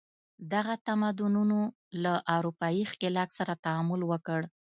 [0.53, 1.59] دغه تمدنونو
[2.03, 4.39] له اروپايي ښکېلاک سره تعامل وکړ.